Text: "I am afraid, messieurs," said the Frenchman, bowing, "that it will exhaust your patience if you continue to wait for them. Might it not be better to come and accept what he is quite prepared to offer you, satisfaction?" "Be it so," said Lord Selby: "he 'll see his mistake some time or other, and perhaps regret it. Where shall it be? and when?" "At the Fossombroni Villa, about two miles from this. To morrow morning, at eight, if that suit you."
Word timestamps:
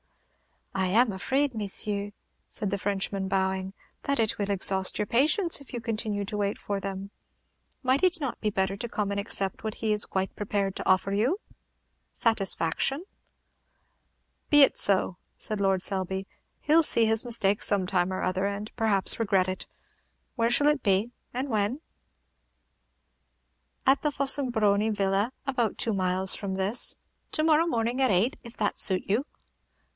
"I 0.73 0.87
am 0.87 1.11
afraid, 1.11 1.53
messieurs," 1.53 2.13
said 2.47 2.71
the 2.71 2.79
Frenchman, 2.79 3.27
bowing, 3.27 3.73
"that 4.03 4.19
it 4.19 4.39
will 4.39 4.49
exhaust 4.49 4.97
your 4.97 5.05
patience 5.05 5.61
if 5.61 5.73
you 5.73 5.81
continue 5.81 6.25
to 6.25 6.37
wait 6.37 6.57
for 6.57 6.79
them. 6.79 7.11
Might 7.83 8.01
it 8.03 8.19
not 8.19 8.39
be 8.41 8.49
better 8.49 8.75
to 8.77 8.89
come 8.89 9.11
and 9.11 9.19
accept 9.19 9.63
what 9.63 9.75
he 9.75 9.91
is 9.91 10.07
quite 10.07 10.35
prepared 10.35 10.75
to 10.77 10.89
offer 10.89 11.11
you, 11.11 11.39
satisfaction?" 12.13 13.03
"Be 14.49 14.63
it 14.63 14.75
so," 14.75 15.17
said 15.37 15.59
Lord 15.61 15.83
Selby: 15.83 16.25
"he 16.61 16.73
'll 16.73 16.81
see 16.83 17.05
his 17.05 17.23
mistake 17.25 17.61
some 17.61 17.85
time 17.85 18.11
or 18.13 18.23
other, 18.23 18.47
and 18.47 18.75
perhaps 18.75 19.19
regret 19.19 19.49
it. 19.49 19.67
Where 20.35 20.49
shall 20.49 20.69
it 20.69 20.81
be? 20.81 21.11
and 21.31 21.49
when?" 21.49 21.81
"At 23.85 24.01
the 24.01 24.09
Fossombroni 24.11 24.89
Villa, 24.89 25.31
about 25.45 25.77
two 25.77 25.93
miles 25.93 26.33
from 26.33 26.55
this. 26.55 26.95
To 27.33 27.43
morrow 27.43 27.67
morning, 27.67 28.01
at 28.01 28.09
eight, 28.09 28.37
if 28.41 28.57
that 28.57 28.79
suit 28.79 29.03
you." 29.05 29.25